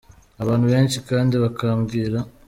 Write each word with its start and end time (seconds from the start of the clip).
Abantu 0.43 0.65
benshi 0.73 0.97
kandi 1.09 1.33
bakambwira. 1.43 2.17